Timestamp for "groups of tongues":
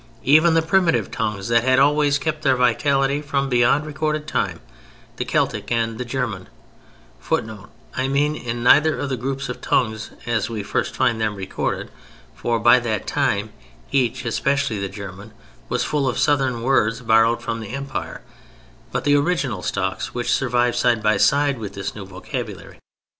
9.15-10.09